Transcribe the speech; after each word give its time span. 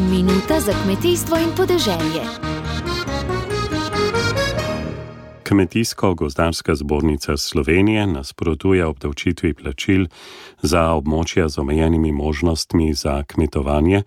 Minuta 0.00 0.60
za 0.60 0.72
kmetijstvo 0.84 1.36
in 1.36 1.50
podeželje. 1.56 2.22
Kmetijsko-gozdarska 5.42 6.74
zbornica 6.74 7.36
Slovenije 7.36 8.06
nasprotuje 8.06 8.86
obdavčitvi 8.86 9.54
plačil 9.54 10.06
za 10.62 10.94
območja 10.94 11.48
z 11.48 11.58
omejenimi 11.58 12.12
možnostmi 12.12 12.94
za 12.94 13.24
kmetovanje, 13.26 14.02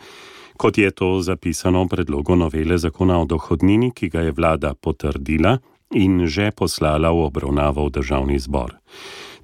kot 0.58 0.78
je 0.78 0.92
to 0.92 1.20
zapisano 1.22 1.84
v 1.84 1.88
predlogu 1.88 2.36
novele 2.36 2.78
zakona 2.78 3.20
o 3.22 3.26
dohodnini, 3.26 3.92
ki 3.92 4.10
ga 4.10 4.22
je 4.22 4.32
vlada 4.32 4.74
potrdila 4.74 5.58
in 5.92 6.28
že 6.28 6.52
poslala 6.52 7.12
v 7.12 7.28
obravnavo 7.28 7.86
v 7.86 7.92
državni 7.92 8.40
zbor. 8.40 8.80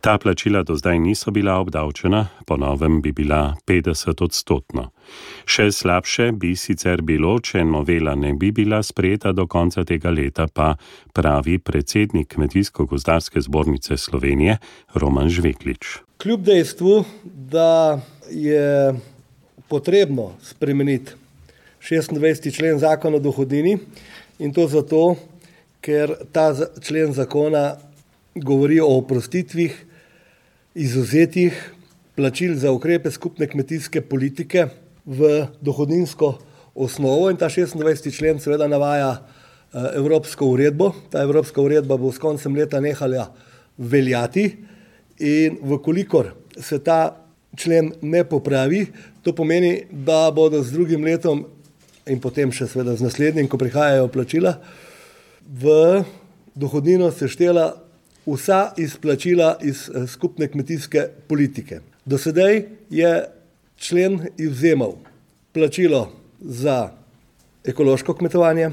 Ta 0.08 0.18
plačila 0.18 0.64
do 0.64 0.76
zdaj 0.76 1.00
niso 1.00 1.32
bila 1.32 1.58
obdavčena, 1.60 2.28
po 2.46 2.57
novem 2.57 3.02
bi 3.02 3.12
bila 3.12 3.56
50 3.68 4.24
odstotno. 4.24 4.86
Še 5.44 5.66
slabše 5.71 6.29
bi 6.32 6.54
sicer 6.56 7.02
bilo, 7.04 7.34
če 7.43 7.65
novela 7.68 8.14
ne 8.15 8.32
bi 8.32 8.54
bila 8.56 8.79
sprejeta 8.79 9.34
do 9.36 9.43
konca 9.51 9.84
tega 9.84 10.07
leta, 10.07 10.46
pa 10.48 10.78
pravi 11.12 11.57
predsednik 11.60 12.29
Kmetijsko-gozdarske 12.38 13.43
zbornice 13.43 13.98
Slovenije 14.00 14.56
Roman 14.96 15.28
Žveklič. 15.28 15.98
Kljub 16.24 16.46
dejstvu, 16.48 17.04
da 17.51 18.00
je 18.32 18.96
potrebno 19.68 20.29
spremeniti 20.39 21.20
26. 21.84 22.48
člen 22.56 22.79
zakona 22.79 23.20
o 23.20 23.26
dohodini 23.28 23.76
in 24.39 24.56
to 24.56 24.70
zato, 24.71 25.18
ker 25.84 26.15
ta 26.32 26.54
člen 26.79 27.12
zakona 27.12 27.76
govori 28.39 28.79
o 28.79 28.87
oprostitvih 29.01 29.84
izuzetih 30.77 31.73
plačil 32.16 32.55
za 32.55 32.72
ukrepe 32.72 33.11
skupne 33.11 33.47
kmetijske 33.49 34.02
politike 34.02 34.67
v 35.05 35.47
dohodninsko 35.61 36.38
osnovo 36.75 37.31
in 37.31 37.38
ta 37.38 37.50
26. 37.50 38.14
člen 38.14 38.39
seveda 38.39 38.67
navaja 38.67 39.09
eh, 39.17 39.97
evropsko 39.97 40.45
uredbo. 40.45 40.92
Ta 41.09 41.23
evropska 41.25 41.61
uredba 41.61 41.97
bo 41.97 42.11
s 42.11 42.22
koncem 42.22 42.56
leta 42.56 42.80
nehala 42.80 43.31
veljati 43.78 44.52
in 45.19 45.58
vkolikor 45.61 46.34
se 46.61 46.80
ta 46.80 47.25
člen 47.58 47.91
ne 48.02 48.23
popravi, 48.23 48.86
to 49.23 49.34
pomeni, 49.34 49.88
da 49.91 50.31
bodo 50.31 50.62
z 50.64 50.72
drugim 50.72 51.03
letom 51.03 51.45
in 52.06 52.22
potem 52.22 52.52
še 52.53 52.67
seveda 52.69 52.94
z 52.95 53.06
naslednjim, 53.08 53.50
ko 53.50 53.58
prihajajo 53.58 54.08
plačila, 54.14 54.53
v 55.41 56.03
dohodnino 56.56 57.09
seštela 57.12 57.87
vsa 58.28 58.73
izplačila 58.78 59.58
iz 59.61 59.89
eh, 59.89 60.08
skupne 60.08 60.47
kmetijske 60.47 61.08
politike. 61.28 61.80
Do 62.06 62.17
sedaj 62.17 62.61
je 62.89 63.25
člen 63.75 64.19
izzemal 64.38 64.94
plačilo 65.53 66.11
za 66.39 66.89
ekološko 67.66 68.14
kmetovanje, 68.14 68.69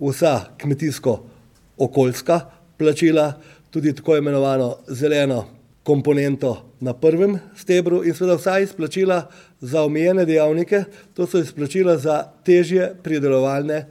vsa 0.00 0.40
kmetijsko-okoljska 0.58 2.40
plačila, 2.78 3.32
tudi 3.70 3.94
tako 3.94 4.16
imenovano 4.16 4.76
zeleno 4.88 5.44
komponento 5.82 6.64
na 6.80 6.92
prvem 6.92 7.38
stebru 7.56 8.04
in 8.04 8.14
seveda 8.14 8.36
vsa 8.36 8.58
izplačila 8.58 9.30
za 9.60 9.82
omejene 9.82 10.24
dejavnike, 10.24 10.84
to 11.14 11.26
so 11.26 11.38
izplačila 11.38 11.96
za 11.98 12.24
težje 12.44 12.94
pridelovalne 13.02 13.86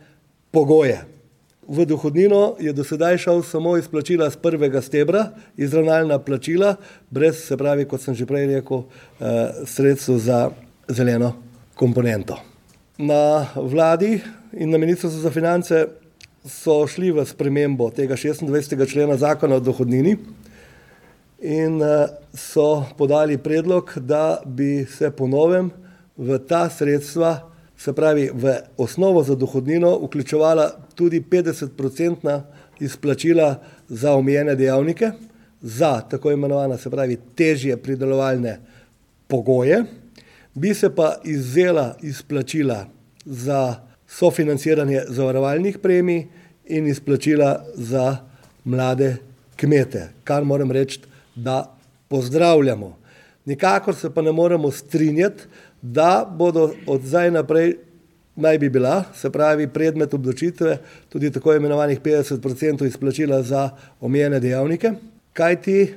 pogoje. 0.51 1.12
V 1.67 1.85
dohodnino 1.85 2.55
je 2.59 2.73
do 2.73 2.83
sedaj 2.83 3.17
šel 3.17 3.43
samo 3.43 3.77
izplačila 3.77 4.29
z 4.29 4.37
prvega 4.37 4.81
stebra, 4.81 5.29
izravnalna 5.57 6.19
plačila, 6.19 6.75
brez, 7.09 7.39
se 7.47 7.57
pravi, 7.57 7.85
kot 7.85 8.01
sem 8.01 8.15
že 8.15 8.25
prej 8.25 8.47
rekel, 8.55 8.83
eh, 8.83 9.63
sredstev 9.65 10.17
za 10.19 10.49
zeleno 10.87 11.33
komponento. 11.75 12.37
Na 12.97 13.47
vladi 13.55 14.19
in 14.53 14.69
na 14.69 14.77
ministrstvu 14.77 15.21
za 15.21 15.31
finance 15.31 15.87
so 16.45 16.83
šli 16.87 17.11
v 17.11 17.25
spremembo 17.25 17.89
tega 17.89 18.15
26. 18.15 18.85
člena 18.85 19.17
zakona 19.17 19.55
o 19.55 19.59
dohodnini 19.59 20.17
in 21.39 21.81
eh, 21.81 22.07
so 22.33 22.85
podali 22.97 23.37
predlog, 23.37 23.93
da 23.97 24.41
bi 24.45 24.85
se 24.85 25.11
ponovem 25.11 25.71
v 26.17 26.39
ta 26.39 26.69
sredstva 26.69 27.52
se 27.83 27.93
pravi 27.93 28.29
v 28.33 28.55
osnovo 28.77 29.23
za 29.23 29.35
dohodnino 29.35 29.97
vključevala 30.05 30.71
tudi 30.95 31.19
50-procentna 31.21 32.41
izplačila 32.79 33.59
za 33.89 34.13
omejene 34.15 34.55
dejavnike, 34.55 35.11
za 35.61 36.01
tako 36.01 36.31
imenovane, 36.31 36.77
se 36.77 36.89
pravi, 36.89 37.17
težje 37.35 37.77
pridelovalne 37.77 38.59
pogoje, 39.27 39.83
bi 40.53 40.73
se 40.73 40.95
pa 40.95 41.15
izzela 41.23 41.97
izplačila 42.01 42.85
za 43.25 43.75
sofinanciranje 44.07 45.01
zavarovalnih 45.07 45.77
premij 45.77 46.27
in 46.65 46.87
izplačila 46.87 47.65
za 47.75 48.17
mlade 48.63 49.15
kmete, 49.55 50.09
kar 50.23 50.43
moram 50.43 50.71
reči, 50.71 51.01
da 51.35 51.75
pozdravljamo. 52.07 52.97
Nikakor 53.45 53.95
se 53.95 54.13
pa 54.13 54.21
ne 54.21 54.31
moremo 54.31 54.71
strinjati, 54.71 55.43
da 55.83 56.25
bodo 56.37 56.71
od 56.87 57.01
zdaj 57.03 57.31
naprej 57.31 57.75
naj 58.35 58.57
bi 58.57 58.69
bila, 58.69 59.03
se 59.15 59.29
pravi, 59.29 59.67
predmet 59.67 60.13
obdočitve 60.13 60.77
tudi 61.09 61.31
tako 61.31 61.53
imenovanih 61.53 62.01
50% 62.01 62.87
izplačila 62.87 63.43
za 63.43 63.69
omejene 64.01 64.39
dejavnike, 64.39 64.91
kajti 65.33 65.93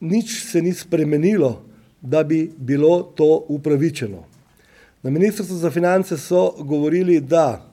nič 0.00 0.44
se 0.50 0.62
ni 0.62 0.74
spremenilo, 0.74 1.62
da 2.00 2.22
bi 2.22 2.52
bilo 2.56 3.02
to 3.02 3.44
upravičeno. 3.48 4.24
Na 5.02 5.10
Ministrstvu 5.10 5.56
za 5.56 5.70
finance 5.70 6.16
so 6.16 6.50
govorili, 6.58 7.20
da 7.20 7.66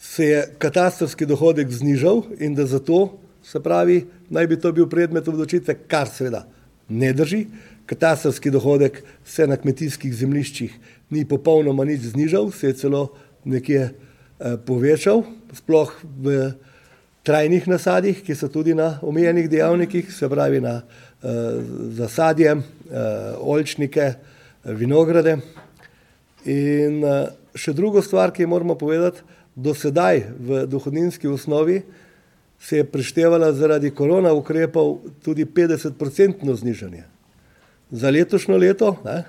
se 0.00 0.24
je 0.24 0.48
katastarski 0.58 1.26
dohodek 1.26 1.70
znižal 1.70 2.22
in 2.38 2.54
da 2.54 2.66
zato, 2.66 3.18
se 3.42 3.62
pravi, 3.62 4.06
naj 4.30 4.46
bi 4.46 4.60
to 4.60 4.72
bil 4.72 4.88
predmet 4.88 5.28
obdočitve, 5.28 5.74
kar 5.86 6.08
seveda 6.08 6.46
ne 6.88 7.12
drži. 7.12 7.46
Katastarski 7.86 8.50
dohodek 8.50 9.02
se 9.24 9.46
na 9.46 9.56
kmetijskih 9.56 10.14
zemljiščih 10.14 10.72
ni 11.10 11.24
popolnoma 11.24 11.84
nič 11.86 12.10
znižal, 12.12 12.50
se 12.50 12.66
je 12.66 12.78
celo 12.82 13.08
nekje 13.44 13.82
eh, 13.86 14.56
povečal, 14.66 15.22
sploh 15.54 15.92
v 16.02 16.50
trajnih 17.26 17.68
nasadih, 17.70 18.22
ki 18.26 18.34
so 18.34 18.50
tudi 18.50 18.74
na 18.74 18.98
omejenih 19.02 19.46
dejavnikih, 19.50 20.10
se 20.12 20.28
pravi 20.28 20.60
na 20.60 20.80
eh, 20.82 21.28
zasadje, 21.94 22.56
eh, 22.56 23.38
oljčnike, 23.38 24.12
vinograde. 24.66 25.38
In 26.46 27.02
še 27.54 27.72
drugo 27.74 28.02
stvar, 28.02 28.30
ki 28.34 28.42
jo 28.42 28.50
moramo 28.50 28.74
povedati, 28.78 29.22
do 29.56 29.74
sedaj 29.74 30.26
v 30.38 30.66
dohodninski 30.66 31.30
osnovi 31.30 31.80
se 32.58 32.76
je 32.76 32.84
preštevala 32.84 33.52
zaradi 33.52 33.90
korona 33.90 34.32
ukrepov 34.34 34.98
tudi 35.24 35.46
50-procentno 35.46 36.54
znižanje. 36.54 37.15
Za 37.90 38.10
letošnjo 38.10 38.56
leto, 38.58 38.96
ne, 39.04 39.22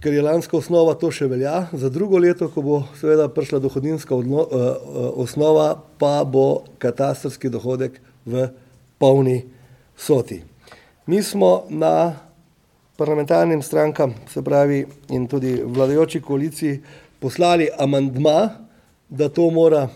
ker 0.00 0.14
je 0.14 0.22
lanska 0.24 0.56
osnova, 0.56 0.94
to 0.98 1.10
še 1.12 1.28
velja. 1.28 1.66
Za 1.76 1.90
drugo 1.92 2.18
leto, 2.18 2.48
ko 2.48 2.62
bo 2.64 2.78
seveda 2.98 3.28
prišla 3.28 3.60
dohodninska 3.62 4.16
odno, 4.16 4.42
uh, 4.42 4.70
osnova, 5.20 5.76
pa 6.00 6.24
bo 6.24 6.64
katastarski 6.82 7.52
dohodek 7.52 8.00
v 8.24 8.48
polni 8.98 9.42
soti. 9.96 10.40
Mi 11.06 11.22
smo 11.22 11.66
na 11.68 12.14
parlamentarnim 12.96 13.62
strankam, 13.62 14.14
se 14.30 14.42
pravi 14.42 14.84
in 15.10 15.26
tudi 15.28 15.58
vladajoči 15.62 16.20
koaliciji, 16.22 16.80
poslali 17.20 17.68
amandma, 17.78 18.48
da 19.08 19.28
to 19.28 19.50
mora 19.50 19.88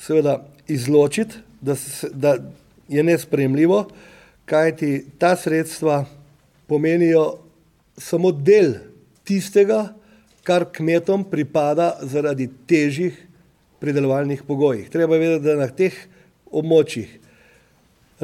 seveda 0.00 0.40
izločiti, 0.68 1.38
da, 1.60 1.76
se, 1.76 2.10
da 2.12 2.34
je 2.88 3.02
nespremljivo, 3.02 3.84
kajti 4.44 5.06
ta 5.18 5.36
sredstva 5.36 6.04
pomenijo 6.72 7.24
samo 8.00 8.30
del 8.32 8.78
tistega, 9.28 9.90
kar 10.42 10.64
kmetom 10.72 11.26
pripada 11.28 11.98
zaradi 12.08 12.48
težjih 12.66 13.18
pridelovalnih 13.82 14.40
pogojih. 14.46 14.88
Treba 14.90 15.18
je 15.18 15.20
vedeti, 15.20 15.44
da 15.44 15.56
na 15.60 15.68
teh 15.68 15.92
območjih 16.48 17.10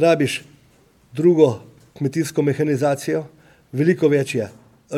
rabiš 0.00 0.38
drugo 1.12 1.50
kmetijsko 1.98 2.42
mehanizacijo, 2.46 3.26
veliko 3.72 4.08
več 4.08 4.34
je 4.38 4.48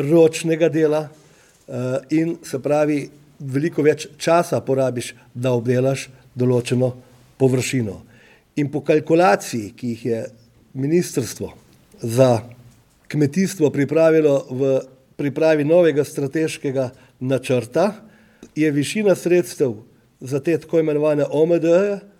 ročnega 0.07 0.69
dela 0.71 1.01
eh, 1.09 2.15
in 2.21 2.37
se 2.47 2.61
pravi, 2.63 3.01
veliko 3.39 3.83
več 3.83 4.07
časa 4.21 4.61
porabiš, 4.63 5.11
da 5.33 5.51
obdelaš 5.57 6.07
določeno 6.37 6.93
površino. 7.41 7.99
In 8.63 8.71
po 8.71 8.79
kalkulaciji, 8.85 9.73
ki 9.75 9.93
jih 9.95 10.05
je 10.05 10.23
ministrstvo 10.79 11.51
za 12.01 12.31
kmetijstvo 13.11 13.69
pripravilo 13.69 14.47
v 14.49 14.79
pripravi 15.15 15.65
novega 15.67 16.03
strateškega 16.03 16.89
načrta, 17.19 17.93
je 18.55 18.71
višina 18.71 19.15
sredstev 19.15 19.73
za 20.19 20.39
te 20.39 20.57
tako 20.57 20.79
imenovane 20.79 21.25
OMD 21.29 21.65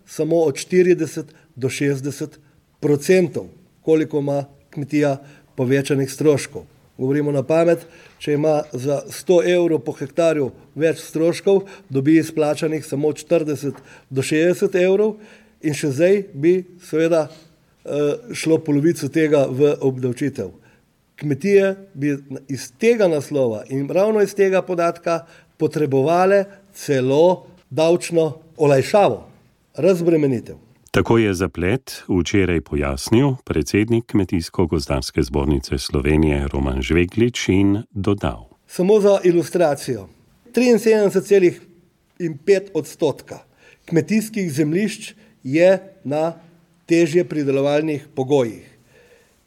samo 0.05 0.41
od 0.41 0.55
40 0.55 1.23
do 1.55 1.69
60 1.69 2.27
odstotkov, 2.81 3.47
koliko 3.81 4.19
ima 4.19 4.45
kmetija 4.69 5.17
povečanih 5.55 6.11
stroškov. 6.11 6.65
govorimo 6.97 7.31
na 7.31 7.44
pamet, 7.44 7.79
če 8.19 8.33
ima 8.33 8.63
za 8.73 9.01
100 9.07 9.55
evrov 9.55 9.79
po 9.79 9.91
hektarju 9.91 10.51
več 10.75 10.99
stroškov, 11.01 11.63
dobi 11.89 12.17
izplačanih 12.17 12.85
samo 12.85 13.07
40 13.07 13.73
do 14.09 14.21
60 14.21 14.75
evrov 14.83 15.15
in 15.61 15.73
še 15.73 15.91
zdaj 15.91 16.23
bi 16.33 16.63
seveda 16.83 17.27
eh, 17.27 18.33
šlo 18.33 18.57
polovico 18.57 19.09
tega 19.09 19.47
v 19.49 19.75
obdavčitev. 19.81 20.60
Kmetije 21.21 21.75
bi 21.94 22.18
iz 22.50 22.71
tega 22.77 23.07
naslova 23.07 23.63
in 23.69 23.89
ravno 23.89 24.21
iz 24.21 24.35
tega 24.35 24.62
podatka 24.62 25.25
potrebovale 25.57 26.45
celo 26.73 27.45
davčno 27.69 28.38
olajšavo, 28.57 29.27
razbremenitev. 29.75 30.56
Tako 30.91 31.18
je 31.18 31.33
zaplet 31.33 32.03
včeraj 32.09 32.62
pojasnil 32.62 33.35
predsednik 33.45 34.06
Kmetijsko-gozdarske 34.06 35.23
zbornice 35.23 35.77
Slovenije 35.77 36.47
Roman 36.53 36.81
Žveglič 36.81 37.50
in 37.50 37.83
dodal. 37.91 38.45
Samo 38.68 39.00
za 39.00 39.19
ilustracijo. 39.23 40.07
73,5 40.53 42.62
odstotka 42.73 43.39
kmetijskih 43.85 44.53
zemljišč 44.53 45.13
je 45.44 45.79
na 46.03 46.33
težje 46.85 47.23
pridelovalnih 47.23 48.07
pogojih. 48.15 48.77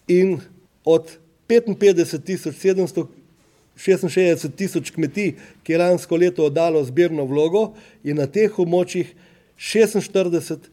In 0.08 0.38
od 0.84 1.18
55 1.48 3.02
766 3.76 4.48
tisoč 4.56 4.90
kmetij, 4.94 5.34
ki 5.62 5.72
je 5.72 5.78
lansko 5.78 6.16
leto 6.16 6.44
oddalo 6.46 6.84
zbirno 6.84 7.24
vlogo, 7.26 7.72
je 8.02 8.14
na 8.14 8.26
teh 8.26 8.58
območjih 8.58 9.14
46 9.58 10.70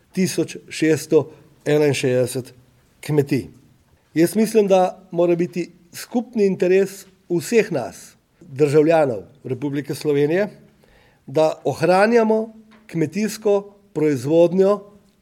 661 0.69 2.53
kmetij. 3.01 3.47
Jaz 4.13 4.35
mislim, 4.35 4.67
da 4.67 5.07
mora 5.11 5.35
biti 5.35 5.71
skupni 5.93 6.45
interes 6.45 7.05
vseh 7.29 7.71
nas, 7.71 8.15
državljanov 8.39 9.23
Republike 9.43 9.95
Slovenije, 9.95 10.49
da 11.27 11.61
ohranjamo 11.63 12.53
kmetijsko 12.87 13.73
proizvodnjo 13.93 14.79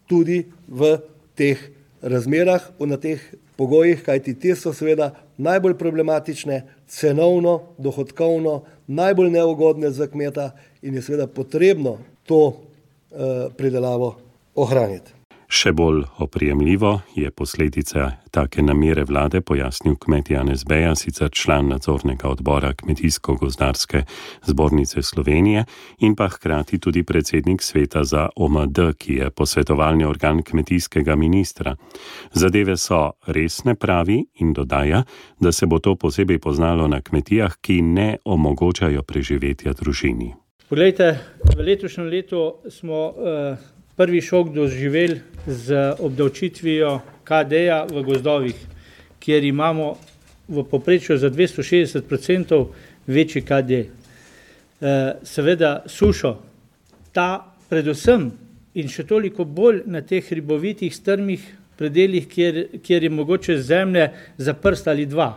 tudi 0.07 0.45
v 0.67 0.97
teh 1.35 1.59
razmerah, 2.01 2.71
v 2.79 2.97
teh 2.97 3.19
pogojih, 3.59 3.99
kajti 4.05 4.37
te 4.39 4.55
so 4.55 4.71
seveda 4.73 5.11
najbolj 5.37 5.75
problematične, 5.77 6.61
cenovno, 6.87 7.59
dohodkovno, 7.77 8.61
najbolj 8.87 9.33
neugodne 9.35 9.91
za 9.91 10.07
kmeta 10.07 10.51
in 10.81 10.95
je 10.95 11.03
seveda 11.03 11.27
potrebno 11.27 11.97
to 12.23 12.43
uh, 12.47 13.51
pridelavo 13.57 14.15
ohraniti. 14.55 15.18
Še 15.49 15.71
bolj 15.73 16.03
oprijemljivo 16.21 16.99
je 17.15 17.31
posledica 17.31 18.11
take 18.31 18.61
namere 18.61 19.01
vlade 19.03 19.41
pojasnil 19.41 19.95
kmet 19.97 20.27
Janez 20.29 20.61
Beja, 20.63 20.91
sicer 20.95 21.31
član 21.33 21.71
nadzornega 21.73 22.29
odbora 22.29 22.69
Kmetijsko-gozdarske 22.77 24.03
zbornice 24.45 25.01
Slovenije 25.01 25.63
in 26.05 26.13
pa 26.15 26.27
hkrati 26.29 26.77
tudi 26.79 27.03
predsednik 27.03 27.65
sveta 27.65 28.03
za 28.03 28.27
OMD, 28.35 28.79
ki 28.97 29.13
je 29.13 29.29
posvetovalni 29.29 30.05
organ 30.05 30.43
kmetijskega 30.43 31.15
ministra. 31.15 31.75
Zadeve 32.33 32.77
so 32.77 33.01
resne 33.27 33.75
pravi 33.75 34.19
in 34.39 34.53
dodaja, 34.53 35.01
da 35.39 35.51
se 35.51 35.65
bo 35.65 35.79
to 35.79 35.95
posebej 35.95 36.39
poznalo 36.39 36.87
na 36.87 37.01
kmetijah, 37.01 37.57
ki 37.61 37.81
ne 37.81 38.17
omogočajo 38.25 39.01
preživetja 39.01 39.73
družini. 39.73 40.29
Poglejte, 40.69 41.17
v 41.57 41.65
letošnjem 41.65 42.07
letu 42.07 42.45
smo 42.69 43.05
uh, 43.09 43.78
prvi 43.99 44.21
šok 44.21 44.53
doživeli 44.55 45.19
z 45.47 45.95
obdavčitvijo 45.99 47.01
KD-ja 47.23 47.83
v 47.83 48.03
gozdovih, 48.03 48.55
kjer 49.19 49.43
imamo 49.43 49.97
v 50.47 50.63
poprečju 50.63 51.17
za 51.17 51.27
260 51.29 52.07
odstotkov 52.07 52.69
večji 53.07 53.41
KD. 53.41 53.71
E, 53.71 53.87
seveda 55.23 55.83
sušo, 55.87 56.37
ta 57.11 57.43
predvsem 57.69 58.29
in 58.79 58.87
še 58.87 59.03
toliko 59.03 59.43
bolj 59.43 59.83
na 59.85 59.99
teh 60.01 60.23
ribovitih 60.31 60.95
strmih 60.95 61.43
predeljih, 61.75 62.27
kjer, 62.31 62.63
kjer 62.79 63.03
je 63.03 63.09
mogoče 63.09 63.57
zemlje 63.59 64.09
za 64.37 64.53
prst 64.53 64.87
ali 64.87 65.05
dva. 65.11 65.33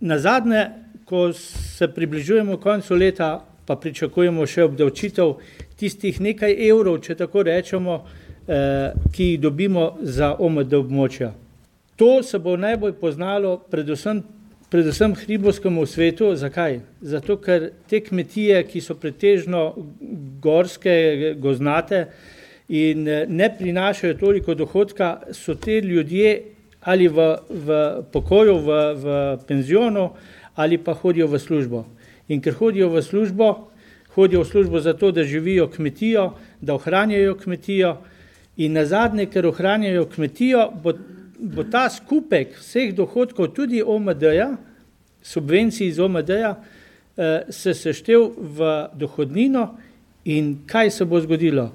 Na 0.00 0.18
zadnje, 0.18 0.68
ko 1.04 1.32
se 1.34 1.90
približujemo 1.90 2.62
koncu 2.62 2.94
leta, 2.94 3.49
pa 3.70 3.76
pričakujemo 3.78 4.42
še 4.50 4.64
obdavčitev 4.66 5.36
tistih 5.78 6.16
nekaj 6.18 6.56
evrov, 6.66 6.96
če 7.06 7.14
tako 7.20 7.44
rečemo, 7.46 8.00
eh, 8.02 8.90
ki 9.14 9.28
jih 9.28 9.40
dobimo 9.44 9.84
za 10.02 10.32
OMD 10.34 10.74
območja. 10.74 11.30
To 11.96 12.22
se 12.22 12.38
bo 12.38 12.56
najbolj 12.56 12.96
poznalo 12.98 13.52
predvsem, 13.70 14.24
predvsem 14.70 15.14
hribovskemu 15.14 15.86
svetu. 15.86 16.32
Zakaj? 16.34 16.80
Zato, 17.00 17.36
ker 17.36 17.70
te 17.86 18.00
kmetije, 18.00 18.64
ki 18.66 18.80
so 18.80 18.96
pretežno 18.98 19.62
gorske, 20.42 21.36
goznate 21.38 22.08
in 22.68 23.06
eh, 23.06 23.26
ne 23.28 23.52
prinašajo 23.58 24.18
toliko 24.18 24.58
dohodka, 24.58 25.12
so 25.30 25.54
te 25.54 25.78
ljudje 25.80 26.42
ali 26.80 27.06
v, 27.06 27.30
v 27.50 27.80
pokoju, 28.10 28.58
v, 28.66 28.82
v 28.98 29.16
penzionu 29.46 30.10
ali 30.56 30.78
pa 30.78 30.92
hodijo 30.94 31.30
v 31.30 31.38
službo. 31.38 31.84
In 32.30 32.40
ker 32.40 32.54
hodijo 32.54 32.88
v 32.92 33.02
službo, 33.02 33.48
hodijo 34.14 34.44
v 34.44 34.50
službo 34.50 34.80
zato, 34.80 35.10
da 35.10 35.24
živijo 35.26 35.66
kmetijo, 35.68 36.30
da 36.60 36.74
ohranjajo 36.78 37.34
kmetijo, 37.42 37.96
in 38.56 38.72
na 38.72 38.84
zadnje, 38.86 39.26
ker 39.26 39.46
ohranjajo 39.46 40.06
kmetijo, 40.14 40.68
bo, 40.82 40.94
bo 41.38 41.64
ta 41.64 41.88
skupek 41.90 42.54
vseh 42.60 42.94
dohodkov, 42.94 43.50
tudi 43.56 43.82
OMD-ja, 43.82 44.52
subvencij 45.22 45.88
iz 45.88 45.98
OMD-ja, 45.98 46.54
eh, 46.54 47.50
se 47.50 47.74
seštev 47.74 48.30
v 48.38 48.72
dohodnino, 48.94 49.68
in 50.24 50.58
kaj 50.66 50.90
se 50.90 51.04
bo 51.04 51.20
zgodilo? 51.20 51.70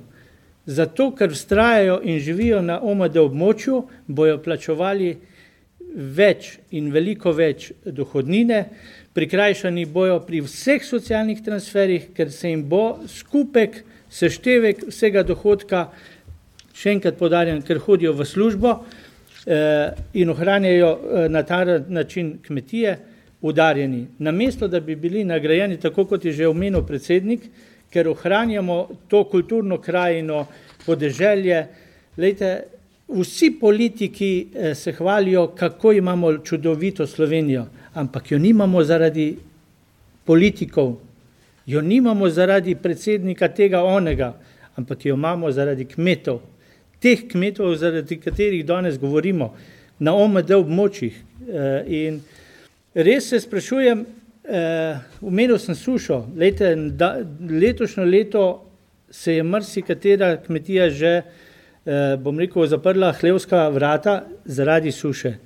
Zato, 0.66 1.12
ker 1.12 1.30
vztrajajo 1.30 2.00
in 2.04 2.20
živijo 2.20 2.62
na 2.62 2.80
OMD 2.82 3.18
območju, 3.22 3.84
bojo 4.08 4.38
plačevali 4.42 5.12
več 5.96 6.56
in 6.72 6.90
veliko 6.92 7.32
več 7.32 7.72
dohodnine, 7.86 8.66
prikrajšani 9.16 9.86
bojo 9.86 10.20
pri 10.28 10.42
vseh 10.44 10.84
socialnih 10.84 11.40
transferih, 11.44 12.10
ker 12.16 12.32
se 12.32 12.52
jim 12.52 12.66
bo 12.68 13.00
skupek, 13.08 13.80
seštevek 14.12 14.84
vsega 14.90 15.24
dohodka, 15.24 15.88
še 16.76 16.92
enkrat 16.98 17.16
podarjam, 17.20 17.62
ker 17.64 17.80
hodijo 17.80 18.12
v 18.14 18.28
službo 18.28 18.74
eh, 18.76 19.96
in 20.20 20.34
ohranjajo 20.34 20.90
eh, 20.92 21.30
na 21.32 21.44
ta 21.48 21.64
način 21.88 22.36
kmetije, 22.44 22.98
udarjeni. 23.46 24.08
Namesto, 24.20 24.68
da 24.68 24.80
bi 24.80 24.96
bili 25.00 25.24
nagrajeni, 25.24 25.78
tako 25.80 26.06
kot 26.10 26.26
je 26.26 26.34
že 26.34 26.48
omenil 26.48 26.84
predsednik, 26.84 27.48
ker 27.94 28.10
ohranjamo 28.12 28.78
to 29.08 29.24
kulturno 29.32 29.78
krajino, 29.78 30.48
podeželje, 30.86 31.62
lejte, 32.18 32.52
vsi 33.08 33.54
politiki 33.62 34.32
eh, 34.52 34.76
se 34.76 34.92
hvalijo, 34.92 35.48
kako 35.56 35.94
imamo 35.94 36.38
čudovito 36.44 37.08
Slovenijo 37.08 37.68
ampak 37.96 38.32
jo 38.32 38.40
nimamo 38.40 38.84
zaradi 38.84 39.38
politikov, 40.26 40.98
jo 41.66 41.82
nimamo 41.82 42.30
zaradi 42.30 42.76
predsednika 42.76 43.48
tega 43.48 43.84
onega, 43.84 44.34
ampak 44.76 45.06
jo 45.06 45.16
imamo 45.16 45.52
zaradi 45.52 45.86
kmetov, 45.86 46.42
teh 47.00 47.24
kmetov, 47.32 47.76
zaradi 47.80 48.20
katerih 48.20 48.66
danes 48.66 49.00
govorimo 49.00 49.54
na 50.00 50.14
OMD 50.16 50.52
območjih. 50.58 51.16
Eh, 51.48 51.84
in 51.88 52.20
res 52.96 53.30
se 53.30 53.40
sprašujem, 53.40 54.06
umenil 55.22 55.56
eh, 55.56 55.60
sem 55.60 55.76
sušo, 55.76 56.26
Lete, 56.38 56.76
da, 56.76 57.16
letošnjo 57.50 58.04
leto 58.04 58.46
se 59.10 59.36
je 59.40 59.44
marsikatera 59.44 60.36
kmetija 60.46 60.90
že, 60.90 61.22
eh, 61.22 62.18
bom 62.20 62.40
rekel, 62.40 62.68
zaprla 62.68 63.14
hlevska 63.22 63.70
vrata 63.70 64.26
zaradi 64.46 64.92
suše. 64.92 65.38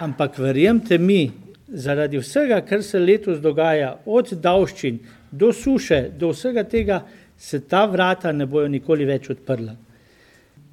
Ampak 0.00 0.38
verjemite 0.38 0.98
mi, 0.98 1.30
zaradi 1.68 2.18
vsega, 2.18 2.60
kar 2.64 2.82
se 2.82 2.98
letos 2.98 3.40
dogaja, 3.40 3.98
od 4.06 4.32
davščin 4.32 4.98
do 5.30 5.52
suše, 5.52 6.06
do 6.18 6.30
vsega 6.32 6.64
tega, 6.64 7.02
se 7.36 7.60
ta 7.68 7.84
vrata 7.86 8.32
ne 8.32 8.46
bojo 8.46 8.68
nikoli 8.68 9.04
več 9.04 9.30
odprla. 9.32 9.74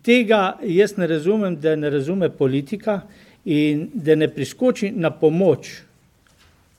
Tega 0.03 0.57
jaz 0.63 0.95
ne 0.97 1.07
razumem, 1.07 1.57
da 1.59 1.75
ne 1.75 1.89
razume 1.91 2.29
politika 2.29 3.01
in 3.45 3.89
da 3.93 4.15
ne 4.15 4.29
priskoči 4.31 4.93
na 4.95 5.11
pomoč, 5.11 5.73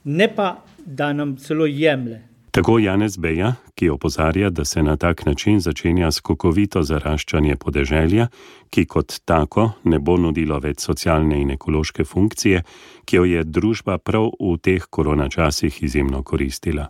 ne 0.05 0.29
pa 0.35 0.55
da 0.87 1.13
nam 1.13 1.37
celo 1.37 1.67
jemlje. 1.69 2.23
Tako 2.51 2.79
Janez 2.79 3.17
Beja, 3.17 3.55
ki 3.75 3.91
opozarja, 3.91 4.51
da 4.51 4.65
se 4.65 4.83
na 4.83 4.97
tak 4.97 5.27
način 5.27 5.61
začenja 5.61 6.11
skokovito 6.13 6.83
zaraščanje 6.83 7.57
podeželja, 7.57 8.27
ki 8.71 8.85
kot 8.87 9.21
tako 9.25 9.71
ne 9.85 9.99
bo 9.99 10.17
nudilo 10.17 10.59
več 10.59 10.81
socialne 10.81 11.41
in 11.41 11.51
ekološke 11.51 12.05
funkcije, 12.05 12.63
ki 13.05 13.17
jo 13.17 13.25
je 13.25 13.45
družba 13.45 13.99
prav 13.99 14.31
v 14.41 14.57
teh 14.63 14.87
koronačasih 14.91 15.83
izjemno 15.83 16.23
koristila. 16.23 16.89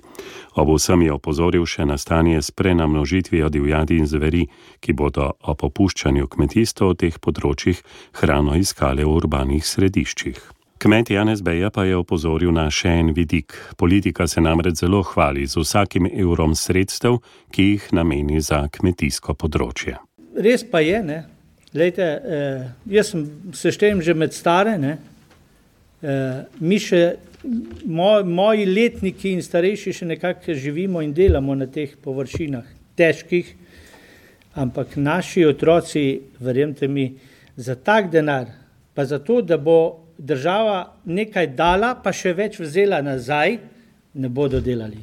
Ob 0.55 0.71
vsem 0.75 1.03
je 1.03 1.13
opozoril 1.13 1.67
še 1.67 1.87
na 1.87 1.99
stanje 1.99 2.43
s 2.43 2.51
prenamnožitvijo 2.51 3.49
divjadi 3.49 3.99
in 3.99 4.07
zveri, 4.07 4.47
ki 4.81 4.93
bodo 4.93 5.33
o 5.43 5.55
popuščanju 5.55 6.27
kmetijstva 6.27 6.93
v 6.93 7.01
teh 7.03 7.19
področjih 7.19 7.83
hrano 8.23 8.55
iskale 8.55 9.05
v 9.05 9.19
urbanih 9.19 9.67
središčih. 9.67 10.58
Kmet 10.79 11.11
Janez 11.11 11.41
Beja 11.43 11.71
pa 11.75 11.83
je 11.85 11.97
opozoril 11.99 12.53
na 12.55 12.69
še 12.71 12.93
en 13.01 13.09
vidik. 13.11 13.51
Politika 13.77 14.29
se 14.31 14.39
namreč 14.39 14.79
zelo 14.79 15.01
hvali 15.03 15.43
z 15.51 15.59
vsakim 15.59 16.07
evrom 16.07 16.55
sredstev, 16.55 17.17
ki 17.51 17.65
jih 17.73 17.89
nameni 17.99 18.39
za 18.39 18.61
kmetijsko 18.71 19.35
področje. 19.35 19.97
Res 20.39 20.63
pa 20.63 20.79
je, 20.87 21.03
ne. 21.03 21.19
Lejte, 21.75 22.07
eh, 22.07 22.71
jaz 22.95 23.11
sem 23.11 23.27
se 23.59 23.75
štejem 23.75 24.05
že 24.07 24.15
med 24.15 24.33
stare, 24.33 24.79
ne. 24.79 24.99
Eh, 26.01 26.47
mi 26.61 26.79
še, 26.79 27.19
moj, 27.85 28.23
moji 28.23 28.71
letniki 28.71 29.35
in 29.35 29.43
starejši 29.43 29.93
še 29.93 30.07
nekako 30.07 30.55
živimo 30.55 31.03
in 31.03 31.13
delamo 31.13 31.59
na 31.59 31.67
teh 31.67 31.97
površinah, 31.99 32.67
težkih, 32.95 33.55
ampak 34.55 34.95
naši 34.95 35.43
otroci, 35.45 36.21
verjemite 36.39 36.87
mi, 36.87 37.17
za 37.57 37.75
tak 37.75 38.13
denar, 38.13 38.47
pa 38.95 39.05
zato, 39.05 39.43
da 39.43 39.59
bo 39.59 40.08
država 40.19 40.95
nekaj 41.05 41.47
dala, 41.55 41.95
pa 42.03 42.13
še 42.13 42.35
več 42.35 42.59
vzela 42.61 43.01
nazaj, 43.03 43.59
ne 44.19 44.29
bodo 44.29 44.61
delali. 44.61 44.99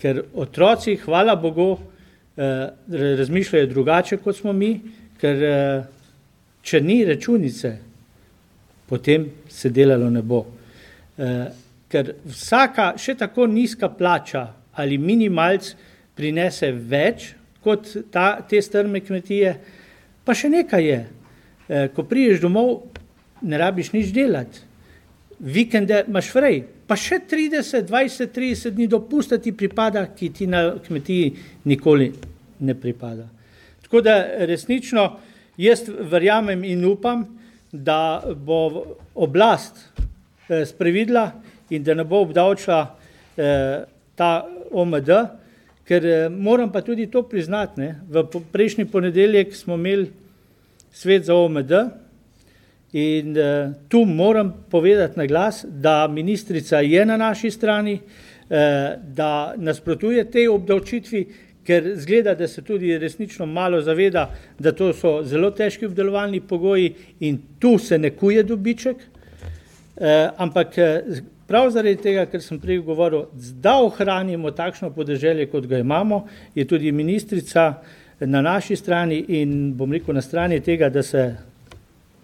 Ker 0.00 0.22
otroci, 0.40 0.96
hvala 1.04 1.36
Bogu, 1.36 1.74
eh, 2.36 2.68
razmišljajo 3.20 3.66
drugače 3.66 4.16
kot 4.16 4.36
smo 4.36 4.52
mi, 4.52 4.72
ker 5.20 5.42
eh, 5.44 5.82
če 6.62 6.80
ni 6.80 7.04
računice, 7.04 7.76
potem 8.88 9.28
se 9.48 9.70
delalo 9.70 10.08
ne 10.10 10.22
bo. 10.22 10.46
Eh, 11.18 11.44
ker 11.90 12.14
vsaka 12.24 12.94
še 12.96 13.14
tako 13.18 13.46
nizka 13.46 13.88
plača 13.88 14.46
ali 14.80 14.96
minimalc 14.98 15.74
prinese 16.16 16.70
več 16.72 17.34
kot 17.60 17.90
ta, 18.10 18.40
te 18.48 18.62
strme 18.62 19.02
kmetije, 19.04 19.54
pa 20.24 20.32
še 20.34 20.48
nekaj 20.48 20.86
je. 20.86 21.00
Ko 21.94 22.02
priješ 22.08 22.40
domov, 22.42 22.70
ne 23.42 23.58
rabiš 23.58 23.92
nič 23.92 24.12
delati. 24.14 24.66
Vikende 25.40 26.04
imaš 26.08 26.28
frej, 26.34 26.62
pa 26.86 26.96
še 27.00 27.22
30, 27.24 27.86
20, 27.88 28.32
30 28.34 28.76
dni 28.76 28.88
dopusta 28.90 29.38
ti 29.40 29.52
pripada, 29.56 30.04
ki 30.12 30.28
ti 30.36 30.46
na 30.46 30.74
kmetiji 30.84 31.30
nikoli 31.64 32.10
ne 32.60 32.74
pripada. 32.76 33.28
Tako 33.82 34.02
da 34.04 34.20
resnično 34.46 35.06
jaz 35.56 35.86
verjamem 35.88 36.64
in 36.64 36.84
upam, 36.84 37.24
da 37.72 38.22
bo 38.36 38.84
oblast 39.14 39.78
eh, 40.48 40.64
sprevidla 40.66 41.30
in 41.70 41.84
da 41.86 41.94
ne 41.94 42.04
bo 42.04 42.20
obdavčila 42.24 42.80
eh, 43.36 43.84
ta 44.14 44.30
OMD, 44.70 45.10
ker 45.86 46.06
eh, 46.06 46.28
moram 46.28 46.72
pa 46.72 46.82
tudi 46.82 47.06
to 47.06 47.22
priznati. 47.22 47.80
Ne? 47.80 48.00
V 48.08 48.42
prejšnji 48.52 48.84
ponedeljek 48.90 49.54
smo 49.56 49.74
imeli 49.74 50.10
svet 50.92 51.24
za 51.24 51.34
OMD, 51.34 51.72
In 52.92 53.36
uh, 53.38 53.72
tu 53.88 54.04
moram 54.04 54.64
povedati 54.70 55.18
na 55.18 55.26
glas, 55.26 55.64
da 55.68 56.08
ministrica 56.08 56.80
je 56.80 57.06
na 57.06 57.16
naši 57.16 57.50
strani, 57.50 57.94
uh, 57.94 58.56
da 59.06 59.54
nasprotuje 59.56 60.24
tej 60.30 60.48
obdavčitvi, 60.48 61.26
ker 61.64 61.92
zgleda, 61.96 62.34
da 62.34 62.48
se 62.48 62.62
tudi 62.62 62.98
resnično 62.98 63.46
malo 63.46 63.82
zaveda, 63.82 64.30
da 64.58 64.72
to 64.72 64.92
so 64.92 65.20
zelo 65.22 65.50
težki 65.50 65.86
obdelovalni 65.86 66.40
pogoji 66.40 66.94
in 67.20 67.38
tu 67.58 67.78
se 67.78 67.98
ne 67.98 68.10
kuje 68.10 68.42
dobiček. 68.42 68.96
Uh, 68.96 70.06
ampak 70.36 70.74
prav 71.46 71.70
zaradi 71.70 72.02
tega, 72.02 72.24
ker 72.26 72.42
sem 72.42 72.58
prej 72.58 72.80
govoril, 72.86 73.28
da 73.62 73.76
ohranimo 73.84 74.50
takšno 74.50 74.90
podeželje, 74.94 75.46
kot 75.52 75.66
ga 75.66 75.78
imamo, 75.78 76.24
je 76.54 76.64
tudi 76.64 76.92
ministrica 76.92 77.72
na 78.20 78.42
naši 78.42 78.76
strani 78.76 79.24
in 79.38 79.72
bom 79.76 79.92
rekel 79.92 80.14
na 80.14 80.22
strani 80.22 80.60
tega, 80.60 80.88
da 80.90 81.02
se 81.02 81.24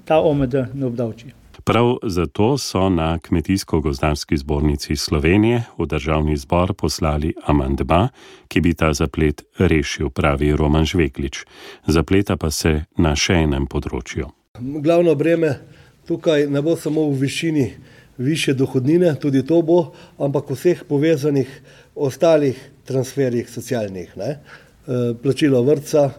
ta 0.06 0.20
OMD 0.22 0.54
ne 0.74 0.86
obdavči. 0.86 1.34
Prav 1.66 1.96
zato 2.02 2.58
so 2.58 2.88
na 2.88 3.18
Kmetijsko-gozdarski 3.18 4.36
zbornici 4.36 4.96
Slovenije 4.96 5.62
v 5.78 5.86
državni 5.86 6.36
zbor 6.36 6.74
poslali 6.74 7.34
amandma, 7.46 8.08
ki 8.48 8.60
bi 8.60 8.74
ta 8.74 8.92
zaplet 8.94 9.42
rešil, 9.58 10.10
pravi 10.10 10.52
Roman 10.56 10.86
Žveglič. 10.86 11.42
Zapleta 11.86 12.36
pa 12.36 12.50
se 12.50 12.84
na 12.98 13.16
še 13.18 13.40
enem 13.48 13.66
področju. 13.66 14.30
Glavno 14.60 15.14
breme 15.18 15.56
tukaj 16.06 16.46
ne 16.46 16.62
bo 16.62 16.76
samo 16.76 17.08
v 17.10 17.18
višini 17.26 17.66
više 18.18 18.54
dohodnine, 18.54 19.16
tudi 19.20 19.42
to 19.42 19.58
bo, 19.62 19.92
ampak 20.18 20.54
vseh 20.54 20.86
povezanih 20.88 21.50
ostalih 21.94 22.56
transferjih 22.86 23.50
socialnih. 23.50 24.14
Ne? 24.16 24.30
Eh, 24.86 25.14
plačilo 25.22 25.62
vrca, 25.62 26.10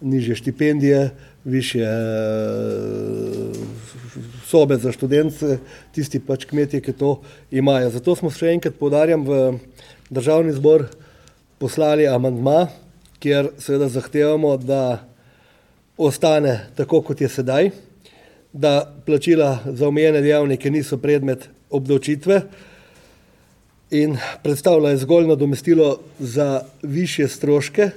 niže 0.00 0.34
štipendije, 0.34 1.10
više 1.44 1.78
eh, 1.78 1.86
sobe 4.46 4.76
za 4.76 4.92
študence, 4.92 5.58
tisti 5.94 6.20
pač 6.20 6.44
kmetje, 6.44 6.80
ki 6.80 6.92
to 6.92 7.20
imajo. 7.50 7.90
Zato 7.90 8.16
smo 8.16 8.30
še 8.30 8.50
enkrat 8.56 8.74
podarjam 8.78 9.24
v 9.26 9.58
državni 10.10 10.52
zbor 10.52 10.86
poslali 11.58 12.08
amandma, 12.08 12.66
kjer 13.22 13.48
seveda 13.58 13.88
zahtevamo, 13.88 14.56
da 14.56 15.04
ostane 15.96 16.66
tako, 16.76 17.00
kot 17.02 17.20
je 17.20 17.28
sedaj, 17.28 17.70
da 18.52 18.84
plačila 19.06 19.58
za 19.66 19.88
omejene 19.88 20.20
dejavnike 20.20 20.70
niso 20.70 20.98
predmet 20.98 21.48
obdavčitve 21.70 22.40
in 23.96 24.16
predstavljajo 24.42 24.98
zgolj 24.98 25.26
nadomestilo 25.28 25.98
za 26.18 26.62
više 26.82 27.28
stroške 27.28 27.90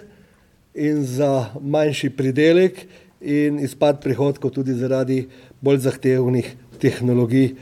in 0.80 1.04
za 1.06 1.52
manjši 1.60 2.10
pridelek 2.16 2.86
in 3.22 3.60
izpad 3.60 4.00
prihodkov 4.02 4.54
tudi 4.56 4.74
zaradi 4.80 5.26
bolj 5.62 5.84
zahtevnih 5.84 6.54
tehnologij 6.80 7.56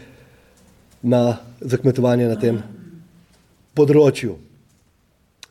na 1.02 1.38
zakmetovanje 1.62 2.28
na 2.30 2.38
tem 2.38 2.60
področju. 3.78 4.38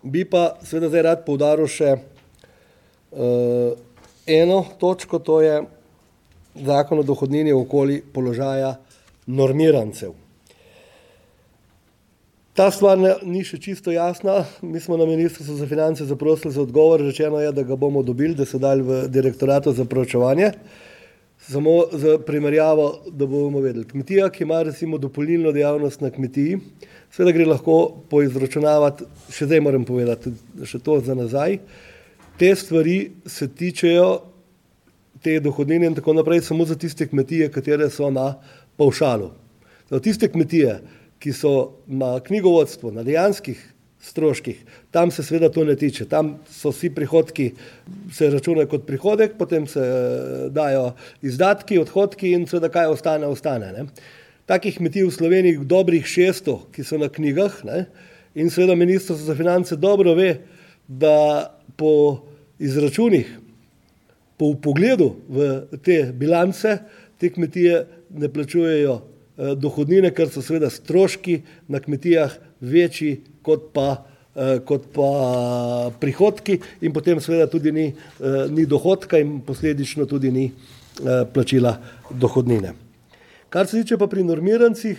Bi 0.06 0.22
pa 0.28 0.52
seveda 0.62 0.92
zdaj 0.92 1.02
rad 1.02 1.24
poudaril 1.26 1.66
še 1.66 1.96
uh, 1.96 3.74
eno 4.26 4.60
točko, 4.78 5.18
to 5.18 5.40
je 5.42 5.56
zakon 6.66 7.02
o 7.02 7.06
dohodnini 7.06 7.54
okoli 7.54 7.98
položaja 8.00 8.76
normirancev. 9.26 10.14
Ta 12.56 12.70
stvar 12.72 12.96
ne, 12.96 13.10
ni 13.28 13.42
še 13.44 13.58
čisto 13.60 13.92
jasna. 13.92 14.38
Mi 14.64 14.80
smo 14.80 14.96
na 14.96 15.04
Ministrstvu 15.04 15.58
za 15.58 15.66
finance 15.68 16.06
zaprosili 16.08 16.54
za 16.54 16.62
odgovor, 16.62 17.02
rečeno 17.04 17.36
je, 17.42 17.50
da 17.52 17.62
ga 17.68 17.76
bomo 17.76 18.00
dobili, 18.02 18.32
da 18.34 18.46
so 18.48 18.56
dali 18.56 18.80
v 18.80 19.02
direktoratu 19.12 19.74
za 19.76 19.84
proučevanje. 19.84 20.54
Samo 21.50 21.74
za 21.92 22.16
primerjavo, 22.24 22.86
da 23.12 23.28
bomo 23.28 23.60
vedeli. 23.60 23.84
Kmetija, 23.84 24.30
ki 24.32 24.46
ima 24.48 24.62
recimo 24.64 24.96
dopolnilno 24.96 25.52
dejavnost 25.52 26.00
na 26.00 26.08
kmetiji, 26.10 26.56
seveda 27.12 27.36
gre 27.36 27.50
lahko 27.52 27.76
poizračunavati, 28.08 29.04
še 29.28 29.52
zdaj 29.52 29.60
moram 29.60 29.84
povedati, 29.84 30.32
še 30.64 30.80
to 30.80 30.96
za 31.04 31.12
nazaj. 31.12 31.60
Te 32.40 32.54
stvari 32.56 32.98
se 33.28 33.52
tičejo 33.52 34.10
te 35.20 35.42
dohodnine 35.44 35.92
in 35.92 36.00
tako 36.00 36.16
naprej 36.16 36.46
samo 36.48 36.64
za 36.64 36.80
tiste 36.80 37.04
kmetije, 37.04 37.52
katere 37.52 37.92
so 37.92 38.08
na 38.08 38.30
pavšalu. 38.80 39.34
Za 39.92 40.00
tiste 40.00 40.32
kmetije, 40.32 40.80
ki 41.26 41.32
so 41.34 41.82
na 41.90 42.20
knjigovodstvu, 42.22 42.92
na 42.94 43.02
dejanskih 43.02 43.58
stroških, 43.98 44.60
tam 44.94 45.10
se 45.10 45.24
seveda 45.26 45.48
to 45.50 45.64
ne 45.66 45.74
tiče. 45.74 46.04
Tam 46.06 46.36
so 46.46 46.70
vsi 46.70 46.92
prihodki, 46.94 47.48
se 48.14 48.28
računajo 48.30 48.68
kot 48.70 48.84
prihodek, 48.86 49.34
potem 49.38 49.66
se 49.66 49.82
eh, 49.82 50.44
dajo 50.54 50.92
izdatki, 51.26 51.80
odhodki 51.82 52.30
in 52.36 52.44
seveda 52.46 52.70
kaj 52.70 52.92
ostane, 52.92 53.26
ostane. 53.26 53.72
Ne. 53.74 53.88
Takih 54.46 54.76
kmetij 54.78 55.08
v 55.08 55.16
Sloveniji 55.16 55.64
dobrih 55.66 56.06
600, 56.06 56.54
ki 56.76 56.86
so 56.86 57.00
na 57.02 57.10
knjigah 57.10 57.58
ne. 57.66 57.88
in 58.38 58.50
seveda 58.52 58.76
ministrstvo 58.78 59.16
za 59.16 59.34
finance 59.34 59.76
dobro 59.76 60.14
ve, 60.14 60.44
da 60.86 61.50
po 61.76 62.22
izračunih, 62.62 63.26
po 64.38 64.54
pogledu 64.62 65.16
v 65.26 65.66
te 65.82 66.12
bilance, 66.14 66.78
te 67.18 67.32
kmetije 67.34 67.82
ne 68.14 68.28
plačujejo 68.28 69.00
dohodnine, 69.36 70.10
ker 70.16 70.30
so 70.32 70.42
seveda 70.42 70.70
stroški 70.72 71.40
na 71.68 71.80
kmetijah 71.80 72.32
večji 72.60 73.20
kot 73.44 73.68
pa, 73.74 74.04
eh, 74.36 74.58
kot 74.64 74.88
pa 74.94 75.90
prihodki 76.00 76.60
in 76.80 76.92
potem 76.92 77.20
seveda 77.20 77.46
tudi 77.50 77.72
ni, 77.72 77.86
eh, 78.20 78.46
ni 78.50 78.66
dohodka 78.66 79.18
in 79.18 79.40
posledično 79.40 80.06
tudi 80.06 80.30
ni 80.30 80.50
plačila 81.32 81.76
dohodnine. 82.10 82.72
Kar 83.52 83.66
se 83.66 83.82
tiče 83.82 83.98
pa 83.98 84.06
pri 84.06 84.22
normirancih, 84.24 84.96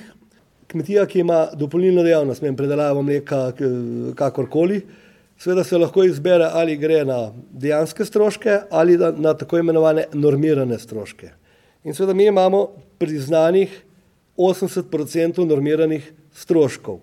kmetija, 0.68 1.06
ki 1.06 1.20
ima 1.20 1.48
dopolnilno 1.58 2.04
dejavnost, 2.04 2.42
ne 2.42 2.52
predelavo 2.56 3.02
mleka, 3.02 3.52
kakorkoli, 4.16 4.82
seveda 5.40 5.64
se 5.64 5.78
lahko 5.78 6.04
izbere 6.04 6.50
ali 6.54 6.78
gre 6.78 7.04
na 7.06 7.32
dejanske 7.52 8.06
stroške 8.06 8.60
ali 8.70 8.98
na 8.98 9.34
tako 9.34 9.58
imenovane 9.58 10.06
normirane 10.14 10.80
stroške. 10.80 11.30
In 11.84 11.94
seveda 11.94 12.14
mi 12.14 12.26
imamo 12.26 12.68
priznanih 12.98 13.82
80% 14.38 15.46
normiranih 15.46 16.14
stroškov 16.34 17.00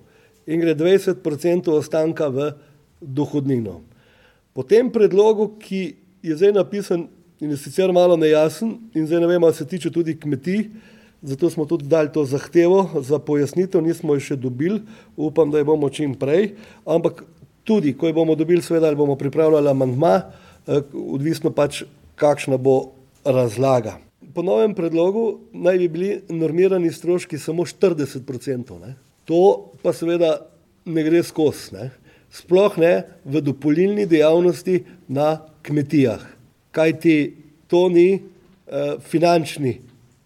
in 0.46 0.60
gre 0.60 0.74
20% 0.74 1.70
ostanka 1.72 2.28
v 2.28 2.52
dohodnino. 3.00 3.80
Po 4.54 4.62
tem 4.62 4.90
predlogu, 4.92 5.50
ki 5.58 5.96
je 6.22 6.36
zdaj 6.36 6.52
napisan 6.54 7.08
in 7.40 7.50
je 7.50 7.58
sicer 7.58 7.92
malo 7.92 8.16
nejasen 8.16 8.76
in 8.94 9.06
zdaj 9.06 9.20
ne 9.20 9.26
vemo, 9.26 9.46
ali 9.46 9.56
se 9.56 9.66
tiče 9.66 9.90
tudi 9.90 10.14
kmetij, 10.20 10.68
zato 11.22 11.50
smo 11.50 11.66
tudi 11.66 11.88
dali 11.88 12.12
to 12.12 12.24
zahtevo 12.24 13.02
za 13.02 13.18
pojasnitev, 13.18 13.82
nismo 13.82 14.14
jo 14.14 14.20
še 14.20 14.36
dobili, 14.36 14.82
upam, 15.16 15.50
da 15.50 15.58
jo 15.58 15.72
bomo 15.72 15.90
čim 15.90 16.14
prej, 16.14 16.54
ampak 16.86 17.24
tudi, 17.64 17.96
ko 17.96 18.06
jo 18.06 18.16
bomo 18.20 18.36
dobili, 18.36 18.62
seveda 18.62 18.92
bomo 18.94 19.16
pripravljali 19.16 19.72
amandma, 19.72 20.14
eh, 20.68 20.84
odvisno 20.92 21.50
pač, 21.50 21.82
kakšna 22.14 22.56
bo 22.56 22.92
razlaga. 23.24 23.98
Po 24.34 24.42
novem 24.42 24.74
predlogu 24.74 25.40
naj 25.54 25.78
bi 25.78 25.88
bili 25.88 26.10
normirani 26.28 26.92
stroški 26.92 27.38
samo 27.38 27.64
40 27.64 28.26
odstotkov. 28.26 28.80
To 29.24 29.70
pa 29.82 29.92
seveda 29.92 30.36
ne 30.84 31.02
gre 31.06 31.22
skozi, 31.24 31.88
sploh 32.34 32.76
ne 32.82 32.92
v 33.24 33.40
dopolnilni 33.40 34.06
dejavnosti 34.10 34.82
na 35.08 35.38
kmetijah, 35.64 36.20
kajti 36.74 37.36
to 37.70 37.88
ni 37.88 38.08
eh, 38.18 38.96
finančni 39.00 39.78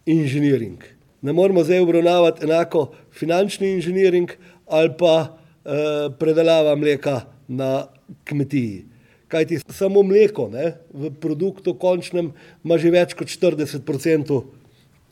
inženiring. 0.06 0.82
Ne 1.22 1.32
moramo 1.32 1.64
zdaj 1.64 1.84
obravnavati 1.84 2.44
enako 2.46 2.88
finančni 3.12 3.72
inženiring 3.76 4.30
ali 4.66 4.90
pa 4.98 5.14
eh, 5.28 6.08
predelava 6.18 6.74
mleka 6.76 7.20
na 7.48 7.86
kmetiji. 8.24 8.84
Kajti 9.28 9.60
samo 9.68 10.02
mleko 10.02 10.48
ne, 10.48 10.72
v 10.94 11.12
produktu 11.20 11.74
končnem 11.74 12.32
ima 12.64 12.78
že 12.80 12.90
več 12.90 13.12
kot 13.14 13.28
40 13.28 13.84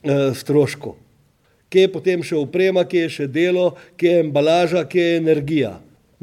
eh, 0.06 0.34
stroškov. 0.34 0.96
Kje 1.68 1.86
je 1.86 1.92
potem 1.92 2.22
še 2.22 2.38
uprema, 2.38 2.86
kje 2.86 3.06
je 3.06 3.12
še 3.18 3.26
delo, 3.26 3.72
kje 3.98 4.12
je 4.12 4.24
embalaža, 4.24 4.84
kje 4.86 5.02
je 5.02 5.16
energija. 5.18 5.72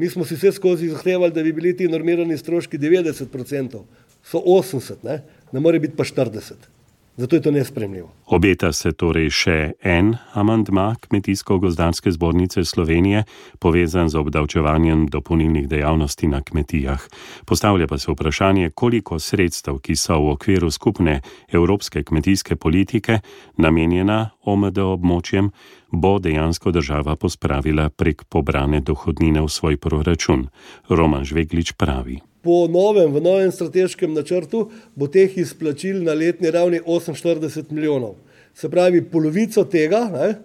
Mi 0.00 0.08
smo 0.10 0.24
si 0.24 0.34
vse 0.34 0.54
skozi 0.56 0.88
zahtevali, 0.90 1.32
da 1.32 1.44
bi 1.44 1.52
bili 1.52 1.76
ti 1.76 1.88
normirani 1.88 2.38
stroški 2.38 2.80
90 2.80 3.28
odstotkov, 3.28 3.84
so 4.24 4.40
80, 4.40 5.04
ne, 5.04 5.20
ne 5.52 5.60
more 5.60 5.78
biti 5.78 5.94
pa 5.96 6.02
40 6.02 6.34
odstotkov. 6.34 6.73
Zato 7.16 7.36
je 7.36 7.42
to 7.42 7.50
nespremljivo. 7.50 8.12
Obeta 8.26 8.72
se 8.72 8.90
torej 8.92 9.28
še 9.30 9.56
en 9.82 10.16
amandma 10.34 10.94
Kmetijsko-gozdarske 11.00 12.10
zbornice 12.10 12.64
Slovenije, 12.64 13.22
povezan 13.58 14.08
z 14.10 14.18
obdavčevanjem 14.18 15.06
dopolnilnih 15.06 15.68
dejavnosti 15.68 16.26
na 16.26 16.42
kmetijah. 16.42 17.06
Postavlja 17.46 17.86
pa 17.86 17.98
se 17.98 18.10
vprašanje, 18.10 18.70
koliko 18.74 19.18
sredstev, 19.18 19.78
ki 19.78 19.96
so 19.96 20.18
v 20.18 20.34
okviru 20.34 20.70
skupne 20.70 21.20
evropske 21.52 22.02
kmetijske 22.02 22.56
politike 22.56 23.20
namenjena 23.56 24.33
OMD 24.44 24.78
območjem, 24.78 25.50
bo 25.90 26.18
dejansko 26.18 26.70
država 26.70 27.16
pospravila 27.16 27.88
prek 27.90 28.24
pobrane 28.28 28.80
dohodnine 28.80 29.40
v 29.40 29.48
svoj 29.48 29.76
proračun. 29.76 30.48
Roman 30.88 31.24
Žveglič 31.24 31.72
pravi 31.80 32.20
po 32.44 32.68
novem, 32.68 33.08
v 33.08 33.24
novem 33.24 33.48
strateškem 33.48 34.12
načrtu 34.12 34.68
bo 34.92 35.08
teh 35.08 35.32
izplačil 35.40 36.04
na 36.04 36.12
letni 36.12 36.52
ravni 36.52 36.84
48 36.84 37.72
milijonov. 37.72 38.20
Se 38.54 38.68
pravi, 38.68 39.00
polovico 39.00 39.64
tega, 39.64 40.04
ne, 40.12 40.36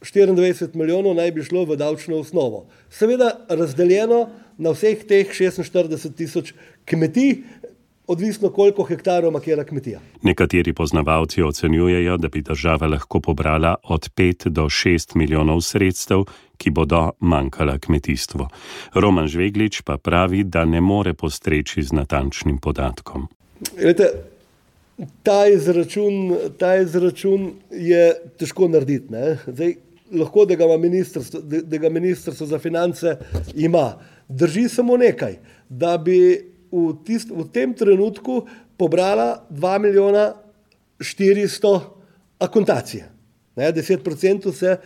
24 0.00 0.78
milijonov, 0.78 1.18
naj 1.18 1.34
bi 1.34 1.42
šlo 1.42 1.66
v 1.66 1.76
davčno 1.76 2.22
osnovo. 2.22 2.70
Seveda 2.90 3.42
razdeljeno 3.50 4.28
na 4.58 4.70
vseh 4.70 5.02
teh 5.02 5.26
46 5.26 6.14
tisoč 6.14 6.54
kmetij, 6.86 7.42
odvisno 8.06 8.50
koliko 8.50 8.84
hektarov 8.84 9.30
ima 9.30 9.40
kjera 9.40 9.64
kmetija. 9.64 10.00
Nekateri 10.22 10.72
poznavalci 10.72 11.42
ocenjujejo, 11.42 12.16
da 12.16 12.28
bi 12.28 12.42
država 12.42 12.86
lahko 12.86 13.20
pobrala 13.20 13.74
od 13.82 14.10
5 14.16 14.48
do 14.48 14.62
6 14.62 15.16
milijonov 15.16 15.60
sredstev, 15.60 16.24
ki 16.56 16.70
bodo 16.70 17.10
manjkala 17.20 17.78
kmetijstvu. 17.78 18.46
Roman 18.94 19.28
Žveglič 19.28 19.80
pa 19.80 19.96
pravi, 19.96 20.44
da 20.44 20.64
ne 20.64 20.80
more 20.80 21.14
postreči 21.14 21.82
z 21.82 21.92
natančnim 21.92 22.58
podatkom. 22.58 23.28
Lete, 23.84 24.10
ta, 25.22 25.46
izračun, 25.46 26.36
ta 26.58 26.76
izračun 26.76 27.52
je 27.70 28.14
težko 28.38 28.68
narediti. 28.68 29.14
Zdaj, 29.46 29.74
lahko 30.12 30.44
da 30.44 30.54
ga, 30.54 30.64
da, 31.42 31.60
da 31.60 31.78
ga 31.78 31.88
ministrstvo 31.88 32.46
za 32.46 32.58
finance 32.58 33.16
ima. 33.54 33.92
Drži 34.28 34.68
samo 34.68 34.96
nekaj, 34.96 35.36
da 35.68 35.98
bi 35.98 36.51
v, 36.72 36.96
tist, 37.04 37.30
v 37.30 37.44
tem 37.52 37.74
trenutku 37.74 38.46
pobrala 38.76 39.44
2 39.50 39.78
milijona 39.78 40.34
400 40.98 41.80
akontacije. 42.38 43.08
Ne, 43.56 43.72
10% 43.72 44.52
se 44.52 44.76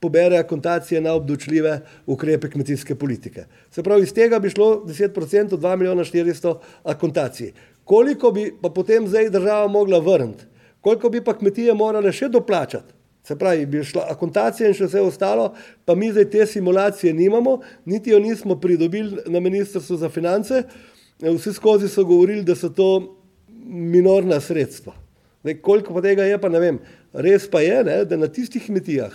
pobere 0.00 0.38
akontacije 0.38 1.00
na 1.00 1.12
obdočljive 1.12 1.80
ukrepe 2.06 2.50
kmetijske 2.50 2.94
politike. 2.94 3.44
Se 3.70 3.82
pravi, 3.82 4.02
iz 4.02 4.12
tega 4.12 4.38
bi 4.38 4.50
šlo 4.50 4.84
10% 4.86 5.56
2 5.56 5.76
milijona 5.76 6.04
400 6.04 6.56
akontacij. 6.82 7.52
Koliko 7.84 8.30
bi 8.30 8.52
pa 8.62 8.70
potem 8.70 9.08
zdaj 9.08 9.30
država 9.30 9.68
mogla 9.68 9.98
vrniti? 9.98 10.44
Koliko 10.80 11.08
bi 11.08 11.24
pa 11.24 11.36
kmetije 11.38 11.74
morale 11.74 12.12
še 12.12 12.28
doplačati? 12.28 12.94
Se 13.22 13.36
pravi, 13.38 13.66
bi 13.66 13.84
šla 13.84 14.06
akontacija 14.10 14.68
in 14.68 14.74
še 14.74 14.88
vse 14.88 15.00
ostalo, 15.04 15.50
pa 15.84 15.94
mi 15.94 16.08
zdaj 16.10 16.30
te 16.32 16.46
simulacije 16.46 17.12
nimamo, 17.14 17.58
niti 17.84 18.10
jo 18.10 18.18
nismo 18.18 18.56
pridobili 18.60 19.20
na 19.26 19.40
Ministrstvu 19.40 19.96
za 19.96 20.08
finance. 20.08 20.62
Vsi 21.20 21.52
skozi 21.52 21.88
so 21.88 22.04
govorili, 22.04 22.44
da 22.44 22.54
so 22.56 22.70
to 22.72 23.16
minorna 23.66 24.40
sredstva. 24.40 24.94
Ne, 25.42 25.56
koliko 25.60 25.94
pa 25.94 26.02
tega 26.04 26.24
je, 26.24 26.38
pa 26.40 26.48
ne 26.48 26.60
vem. 26.60 26.78
Res 27.12 27.46
pa 27.50 27.60
je, 27.64 27.80
ne, 27.84 28.04
da 28.04 28.16
na 28.20 28.28
tistih 28.28 28.64
kmetijah, 28.66 29.12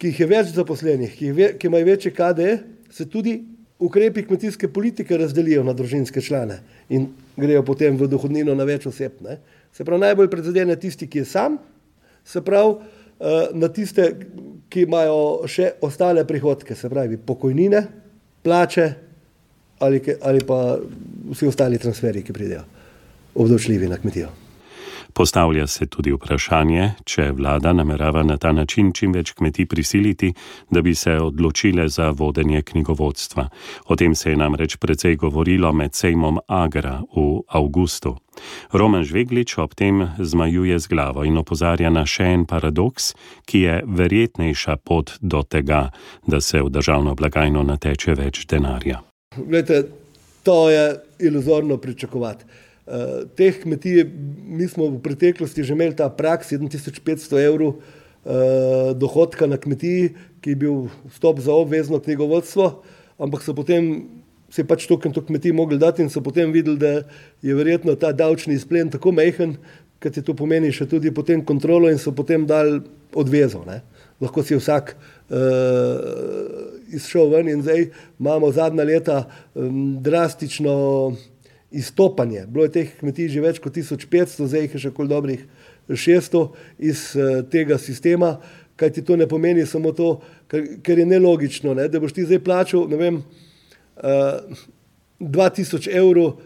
ki 0.00 0.12
jih 0.12 0.20
je 0.20 0.28
več 0.28 0.52
zaposlenih, 0.56 1.14
ki, 1.16 1.30
ve, 1.36 1.48
ki 1.60 1.68
imajo 1.68 1.88
večje 1.88 2.12
KDE, 2.16 2.52
se 2.92 3.08
tudi 3.08 3.38
ukrepi 3.78 4.24
kmetijske 4.26 4.68
politike 4.72 5.16
razdelijo 5.16 5.62
na 5.64 5.74
družinske 5.76 6.22
člane 6.24 6.58
in 6.90 7.10
grejo 7.36 7.62
potem 7.62 7.96
v 7.98 8.08
dohodnino 8.10 8.54
na 8.58 8.66
več 8.66 8.88
oseb. 8.90 9.20
Ne. 9.22 9.38
Se 9.72 9.84
pravi, 9.84 10.02
najbolj 10.06 10.30
predzaden 10.32 10.72
je 10.72 10.78
tisti, 10.86 11.06
ki 11.06 11.22
je 11.22 11.28
sam, 11.28 11.58
se 12.24 12.42
pravi, 12.44 12.74
eh, 13.20 13.52
na 13.54 13.68
tiste, 13.68 14.08
ki 14.68 14.84
imajo 14.84 15.46
še 15.48 15.74
ostale 15.84 16.24
prihodke, 16.26 16.74
se 16.74 16.90
pravi, 16.90 17.16
pokojnine, 17.16 17.86
plače 18.42 18.88
ali, 19.78 20.02
ali 20.22 20.44
pa 20.46 20.78
vsi 21.30 21.46
ostali 21.46 21.78
transferji, 21.78 22.22
ki 22.22 22.32
pridejo, 22.32 22.62
obdočljivi 23.34 23.88
na 23.88 23.96
kmetijo. 23.96 24.28
Postavlja 25.12 25.66
se 25.66 25.86
tudi 25.86 26.12
vprašanje, 26.12 26.92
če 27.04 27.32
vlada 27.34 27.72
namerava 27.72 28.22
na 28.22 28.36
ta 28.36 28.52
način 28.52 28.92
čim 28.94 29.12
več 29.12 29.32
kmetij 29.34 29.66
prisiliti, 29.66 30.32
da 30.70 30.82
bi 30.82 30.94
se 30.94 31.16
odločile 31.18 31.88
za 31.88 32.10
vodenje 32.10 32.62
knjigovodstva. 32.62 33.48
O 33.86 33.96
tem 33.96 34.14
se 34.14 34.30
je 34.30 34.36
namreč 34.36 34.76
precej 34.76 35.16
govorilo 35.16 35.72
med 35.72 35.94
sejmom 35.94 36.38
Agra 36.46 37.00
v 37.16 37.42
avgustu. 37.48 38.16
Roman 38.72 39.02
Žveglič 39.04 39.56
ob 39.58 39.74
tem 39.74 40.06
zmajuje 40.18 40.78
z 40.78 40.86
glavo 40.86 41.24
in 41.26 41.38
opozarja 41.38 41.90
na 41.90 42.06
še 42.06 42.30
en 42.36 42.46
paradoks, 42.46 43.14
ki 43.42 43.66
je 43.66 43.82
verjetnejša 43.86 44.76
pot 44.76 45.16
do 45.20 45.42
tega, 45.42 45.88
da 46.26 46.40
se 46.40 46.62
v 46.62 46.70
državno 46.70 47.18
blagajno 47.18 47.66
nateče 47.66 48.14
več 48.14 48.46
denarja. 48.46 49.07
Glede, 49.46 49.84
to 50.42 50.70
je 50.70 50.96
iluzorno 51.18 51.76
pričakovati. 51.76 52.44
Uh, 52.86 52.94
teh 53.36 53.62
kmetij, 53.62 54.04
mi 54.48 54.68
smo 54.68 54.88
v 54.88 55.02
preteklosti 55.02 55.62
že 55.62 55.74
imeli 55.76 55.96
ta 55.96 56.08
prak 56.08 56.40
7500 56.40 57.36
evrov 57.44 57.68
uh, 57.68 58.96
dohodka 58.96 59.46
na 59.46 59.60
kmetiji, 59.60 60.14
ki 60.40 60.50
je 60.50 60.56
bil 60.56 60.88
stop 61.12 61.38
za 61.44 61.52
obvezno 61.52 62.00
knjigovodstvo, 62.00 62.82
ampak 63.18 63.44
so 63.44 63.52
potem 63.54 64.08
se 64.48 64.64
pač 64.64 64.86
token 64.88 65.12
to 65.12 65.20
kmetij 65.20 65.52
mogli 65.52 65.76
dati 65.78 66.02
in 66.02 66.08
so 66.08 66.24
potem 66.24 66.52
videli, 66.52 66.78
da 66.80 67.04
je 67.44 67.54
verjetno 67.54 67.94
ta 67.94 68.12
davčni 68.12 68.56
izplen 68.56 68.88
tako 68.90 69.12
mehen, 69.12 69.58
ker 70.00 70.12
ti 70.12 70.24
to 70.24 70.32
pomeni 70.32 70.72
še 70.72 70.88
tudi 70.88 71.12
potem 71.12 71.44
kontrolo 71.44 71.92
in 71.92 72.00
so 72.00 72.14
potem 72.16 72.46
dali 72.48 72.80
odvezo. 73.12 73.66
Ne? 73.68 73.82
Lahko 74.20 74.42
si 74.42 74.56
vsak 74.58 74.94
uh, 74.94 75.36
izšel 76.90 77.30
ven 77.30 77.48
in 77.48 77.62
zdaj 77.62 77.84
imamo 78.18 78.50
zadnja 78.52 78.84
leta 78.84 79.18
um, 79.54 79.98
drastično 80.02 80.74
izstopanje. 81.70 82.46
Bilo 82.48 82.64
je 82.64 82.72
teh 82.72 82.94
kmetij 82.98 83.28
že 83.28 83.44
več 83.44 83.60
kot 83.62 83.76
1500, 83.76 84.48
zdaj 84.48 84.66
jih 84.66 84.74
je 84.74 84.82
še 84.86 84.94
kol 84.96 85.10
dobrih 85.10 85.44
600 85.88 86.44
iz 86.90 87.12
uh, 87.14 87.44
tega 87.52 87.78
sistema, 87.78 88.36
kaj 88.78 88.96
ti 88.96 89.04
to 89.04 89.16
ne 89.16 89.28
pomeni 89.28 89.66
samo 89.66 89.92
to, 89.92 90.16
ker, 90.50 90.66
ker 90.82 90.98
je 90.98 91.06
nelogično, 91.06 91.74
ne, 91.74 91.88
da 91.90 92.00
boš 92.00 92.14
ti 92.16 92.26
zdaj 92.26 92.42
plačal, 92.44 92.86
ne 92.90 92.98
vem, 92.98 93.22
uh, 94.02 94.66
2000 95.20 95.90
evrov 95.94 96.28
uh, 96.28 96.38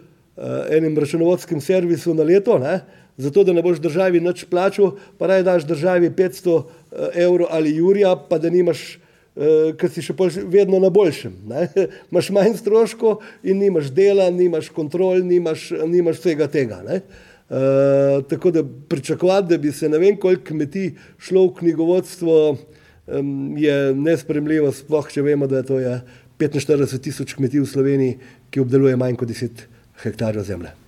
enim 0.73 0.97
računovodskim 0.99 1.61
servisu 1.61 2.15
na 2.17 2.25
leto, 2.29 2.59
ne, 2.61 2.81
zato 3.17 3.45
da 3.45 3.53
ne 3.53 3.63
boš 3.63 3.81
državi 3.83 4.21
nič 4.21 4.45
plačal, 4.51 4.97
pa 5.19 5.29
naj 5.29 5.43
daš 5.43 5.67
državi 5.69 6.11
500 6.11 6.63
evrov 7.15 7.49
ali 7.51 7.77
jurja, 7.77 8.17
pa 8.29 8.39
da 8.39 8.51
nimaš 8.51 8.99
uh, 9.37 9.73
ker 9.79 9.91
si 9.93 10.05
še 10.05 10.15
vedno 10.51 10.81
na 10.83 10.91
boljšem. 10.93 11.35
Imáš 12.11 12.31
manj 12.35 12.57
stroškov 12.61 13.23
in 13.43 13.61
nimaš 13.63 13.93
dela, 13.95 14.31
nimaš 14.31 14.73
kontrol, 14.75 15.23
nimaš, 15.25 15.71
nimaš 15.87 16.21
vsega 16.23 16.49
tega. 16.53 16.83
Uh, 16.83 18.23
tako 18.29 18.51
da 18.55 18.65
pričakovati, 18.65 19.51
da 19.53 19.59
bi 19.61 19.73
se 19.73 19.89
ne 19.89 20.01
vem 20.01 20.17
koliko 20.17 20.53
kmetij 20.53 20.93
šlo 21.19 21.47
v 21.49 21.57
knjigovodstvo, 21.61 22.37
um, 22.53 23.57
je 23.59 23.79
nespremljivo, 23.95 24.73
sploh 24.73 25.11
če 25.13 25.25
vemo, 25.27 25.49
da 25.51 25.65
to 25.67 25.81
je 25.83 25.99
45 26.41 26.99
tisoč 27.03 27.37
kmetij 27.39 27.63
v 27.63 27.69
Sloveniji, 27.69 28.21
ki 28.53 28.65
obdeluje 28.65 28.97
manj 28.97 29.21
kot 29.21 29.31
10 29.33 29.67
hektarjev 30.03 30.49
zemlje. 30.49 30.82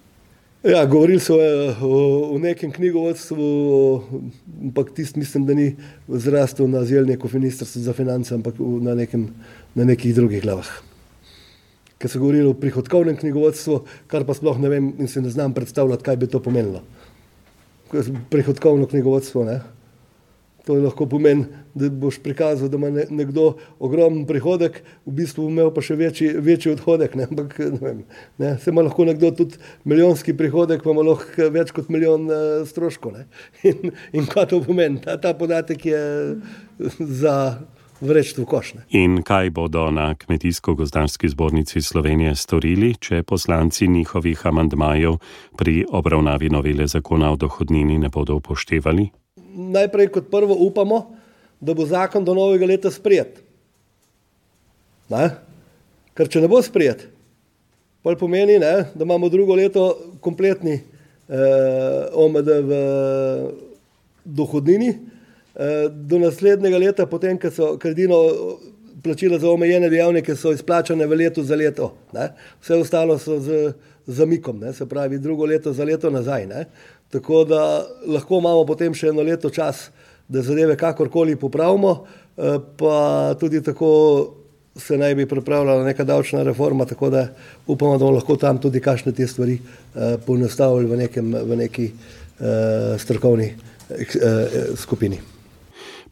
Ja, 0.64 0.86
govorili 0.86 1.20
so 1.20 1.36
eh, 1.44 1.76
o, 1.84 1.96
o 2.32 2.38
nekem 2.40 2.70
knjigovodstvu, 2.72 3.46
ampak 4.62 4.94
tisti 4.96 5.18
mislim, 5.18 5.44
da 5.44 5.54
ni 5.54 5.74
zrastel 6.08 6.70
na 6.72 6.80
zelniku 6.88 7.28
ministrstva 7.32 7.82
za 7.82 7.92
finance, 7.92 8.34
ampak 8.34 8.54
na, 8.58 8.94
nekem, 8.94 9.26
na 9.74 9.84
nekih 9.84 10.14
drugih 10.16 10.40
glavah. 10.42 10.70
Ker 12.00 12.08
so 12.08 12.22
govorili 12.22 12.48
o 12.48 12.56
prihodkovnem 12.56 13.16
knjigovodstvu, 13.20 13.82
kar 14.08 14.24
pa 14.24 14.32
sploh 14.34 14.56
ne 14.60 14.72
vem 14.72 14.88
in 14.98 15.08
se 15.08 15.20
ne 15.20 15.28
znam 15.28 15.52
predstavljati, 15.52 16.04
kaj 16.04 16.16
bi 16.16 16.30
to 16.32 16.40
pomenilo. 16.40 16.80
Prihodkovno 18.32 18.88
knjigovodstvo, 18.88 19.44
ne? 19.44 19.60
To 20.64 20.78
lahko 20.80 21.04
pomen, 21.04 21.42
da 21.76 21.90
boš 21.92 22.16
prikazal, 22.24 22.70
da 22.72 22.78
ima 22.80 22.88
nekdo 23.12 23.50
ogromen 23.78 24.22
prihodek, 24.24 24.78
v 25.04 25.12
bistvu 25.18 25.50
imel 25.50 25.68
pa 25.76 25.82
še 25.84 25.96
večji, 26.00 26.30
večji 26.40 26.72
odhodek. 26.72 27.18
Ne? 27.20 27.26
Ampak, 27.28 27.58
ne 27.74 27.80
vem, 27.82 27.98
ne? 28.40 28.54
Se 28.62 28.72
ima 28.72 28.86
lahko 28.86 29.04
nekdo 29.04 29.28
tudi 29.36 29.60
milijonski 29.84 30.32
prihodek, 30.36 30.80
pa 30.80 30.94
ima 30.94 31.04
lahko 31.04 31.50
več 31.52 31.74
kot 31.76 31.92
milijon 31.92 32.24
uh, 32.32 32.64
stroškov. 32.68 33.20
In, 33.68 33.92
in 34.16 34.28
kaj 34.28 34.48
to 34.54 34.62
pomeni? 34.64 35.02
Ta, 35.04 35.18
ta 35.20 35.34
podatek 35.36 35.84
je 35.86 36.02
za 36.98 37.36
vreč 38.00 38.34
v 38.36 38.44
košne. 38.44 38.84
In 38.96 39.22
kaj 39.24 39.50
bodo 39.50 39.90
na 39.90 40.14
Kmetijsko-gozdarski 40.14 41.28
zbornici 41.28 41.82
Slovenije 41.82 42.34
storili, 42.36 42.94
če 43.00 43.22
poslanci 43.22 43.88
njihovih 43.88 44.46
amandmajev 44.46 45.18
pri 45.56 45.84
obravnavi 45.88 46.50
novele 46.50 46.86
zakona 46.86 47.32
o 47.32 47.36
dohodnini 47.36 47.98
ne 47.98 48.08
bodo 48.08 48.36
upoštevali? 48.40 49.23
Najprej 49.54 50.10
kot 50.12 50.30
prvo 50.30 50.56
upamo, 50.66 51.16
da 51.60 51.74
bo 51.74 51.86
zakon 51.86 52.24
do 52.24 52.34
novega 52.34 52.66
leta 52.66 52.90
sprijet. 52.90 53.40
Ne? 55.08 55.30
Ker 56.14 56.28
če 56.30 56.42
ne 56.44 56.50
bo 56.50 56.60
sprijet, 56.62 57.06
pa 58.04 58.14
pomeni, 58.20 58.58
ne, 58.60 58.74
da 58.94 59.04
imamo 59.04 59.30
drugo 59.32 59.56
leto 59.56 59.86
kompletni 60.20 60.76
eh, 60.76 62.02
OMD 62.12 62.50
v 62.68 62.80
dohodnini, 64.24 64.90
eh, 64.92 65.88
do 65.88 66.20
naslednjega 66.20 66.78
leta, 66.78 67.06
potem, 67.08 67.38
ko 67.40 67.50
so 67.50 67.74
kredino 67.80 68.20
plačila 69.04 69.38
za 69.38 69.50
omejene 69.50 69.90
dejavnike, 69.92 70.36
so 70.36 70.52
izplačane 70.52 71.06
v 71.06 71.18
letu 71.24 71.44
za 71.44 71.56
leto. 71.56 71.92
Ne? 72.12 72.30
Vse 72.62 72.78
ostalo 72.80 73.18
so 73.18 73.40
z 73.40 73.74
zamikom, 74.06 74.60
ne? 74.60 74.72
se 74.72 74.86
pravi 74.88 75.18
drugo 75.18 75.46
leto 75.46 75.72
za 75.72 75.84
leto 75.84 76.10
nazaj. 76.10 76.46
Ne? 76.46 76.64
Tako 77.14 77.44
da 77.44 77.86
lahko 78.10 78.40
imamo 78.42 78.64
potem 78.66 78.94
še 78.94 79.12
eno 79.12 79.22
leto 79.22 79.50
čas, 79.54 79.86
da 80.28 80.42
zadeve 80.42 80.74
kakorkoli 80.76 81.36
popravimo, 81.38 81.92
eh, 82.36 82.58
pa 82.78 83.34
tudi 83.38 83.62
tako 83.62 83.90
se 84.74 84.98
naj 84.98 85.14
bi 85.14 85.28
pripravljala 85.30 85.84
neka 85.84 86.04
davčna 86.04 86.42
reforma, 86.42 86.84
tako 86.90 87.10
da 87.10 87.28
upamo, 87.66 87.98
da 87.98 88.04
bomo 88.04 88.16
lahko 88.18 88.36
tam 88.36 88.58
tudi 88.58 88.80
kakšne 88.82 89.14
te 89.14 89.26
stvari 89.30 89.54
eh, 89.54 90.16
poenostavili 90.26 90.90
v, 90.90 91.22
v 91.22 91.56
neki 91.56 91.86
uh, 91.86 92.98
strokovni 92.98 93.52
skupini. 94.76 95.20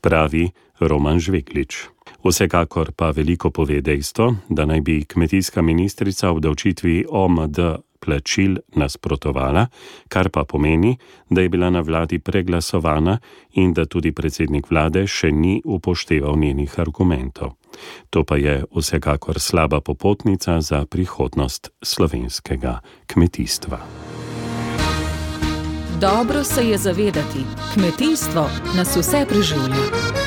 Pravi 0.00 0.50
Roman 0.80 1.18
Žveklič. 1.18 1.88
Vsekakor 2.22 2.92
pa 2.94 3.10
veliko 3.10 3.50
pove 3.50 3.80
dejstvo, 3.82 4.34
da 4.48 4.66
naj 4.70 4.80
bi 4.80 5.02
kmetijska 5.04 5.62
ministrica 5.62 6.30
v 6.30 6.46
davčitvi 6.46 7.04
OMD 7.10 7.58
plačil 8.04 8.58
nasprotovala, 8.74 9.66
kar 10.08 10.28
pa 10.28 10.44
pomeni, 10.44 10.96
da 11.30 11.40
je 11.40 11.48
bila 11.48 11.70
na 11.70 11.80
vladi 11.80 12.18
preglasovana 12.18 13.18
in 13.52 13.72
da 13.72 13.86
tudi 13.86 14.12
predsednik 14.12 14.70
vlade 14.70 15.06
še 15.06 15.30
ni 15.30 15.60
upošteval 15.64 16.38
njenih 16.38 16.78
argumentov. 16.78 17.54
To 18.10 18.24
pa 18.24 18.36
je 18.36 18.64
vsekakor 18.76 19.40
slaba 19.40 19.80
popotnica 19.80 20.60
za 20.60 20.84
prihodnost 20.86 21.70
slovenskega 21.82 22.80
kmetijstva. 23.06 23.78
Dobro 26.00 26.44
se 26.44 26.68
je 26.68 26.78
zavedati, 26.78 27.46
kmetijstvo 27.74 28.50
nas 28.76 28.96
vse 28.96 29.26
preživlja. 29.28 30.21